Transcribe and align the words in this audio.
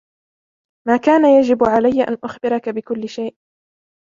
ما 0.87 0.97
كان 0.97 1.25
يجب 1.39 1.63
علي 1.63 2.03
أن 2.07 2.17
أخبرك 2.23 2.69
بكل 2.69 3.09
شيء 3.09 3.35